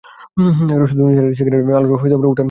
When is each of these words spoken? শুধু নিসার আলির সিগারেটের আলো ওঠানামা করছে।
শুধু 0.89 1.01
নিসার 1.03 1.23
আলির 1.23 1.37
সিগারেটের 1.37 1.75
আলো 1.77 1.87
ওঠানামা 1.95 2.25
করছে। 2.25 2.39